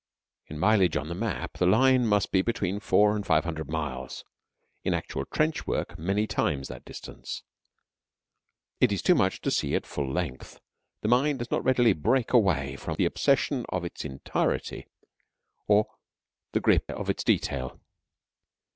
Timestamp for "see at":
9.51-9.85